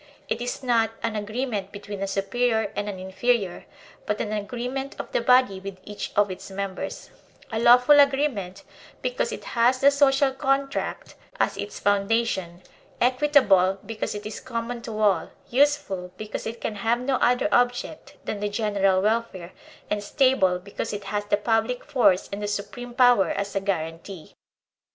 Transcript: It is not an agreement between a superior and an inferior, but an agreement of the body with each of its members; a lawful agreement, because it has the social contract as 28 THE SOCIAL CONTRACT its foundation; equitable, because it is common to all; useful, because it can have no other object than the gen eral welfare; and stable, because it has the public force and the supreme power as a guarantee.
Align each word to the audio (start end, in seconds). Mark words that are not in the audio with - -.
It 0.29 0.41
is 0.41 0.63
not 0.63 0.89
an 1.03 1.15
agreement 1.15 1.71
between 1.71 2.01
a 2.01 2.07
superior 2.07 2.71
and 2.75 2.89
an 2.89 2.97
inferior, 2.97 3.65
but 4.07 4.19
an 4.19 4.31
agreement 4.33 4.99
of 4.99 5.11
the 5.11 5.21
body 5.21 5.59
with 5.59 5.77
each 5.83 6.11
of 6.15 6.31
its 6.31 6.49
members; 6.49 7.11
a 7.51 7.59
lawful 7.59 7.99
agreement, 7.99 8.63
because 9.03 9.31
it 9.31 9.43
has 9.43 9.77
the 9.79 9.91
social 9.91 10.31
contract 10.33 11.13
as 11.39 11.53
28 11.53 11.53
THE 11.53 11.53
SOCIAL 11.53 11.59
CONTRACT 11.59 11.67
its 11.67 11.79
foundation; 12.33 12.61
equitable, 12.99 13.77
because 13.85 14.15
it 14.15 14.25
is 14.25 14.39
common 14.39 14.81
to 14.81 14.99
all; 14.99 15.29
useful, 15.51 16.11
because 16.17 16.47
it 16.47 16.59
can 16.59 16.77
have 16.77 16.99
no 16.99 17.17
other 17.17 17.47
object 17.51 18.15
than 18.25 18.39
the 18.39 18.49
gen 18.49 18.73
eral 18.73 19.03
welfare; 19.03 19.51
and 19.91 20.03
stable, 20.03 20.57
because 20.57 20.93
it 20.93 21.03
has 21.03 21.25
the 21.25 21.37
public 21.37 21.83
force 21.85 22.27
and 22.33 22.41
the 22.41 22.47
supreme 22.47 22.95
power 22.95 23.29
as 23.29 23.55
a 23.55 23.59
guarantee. 23.61 24.33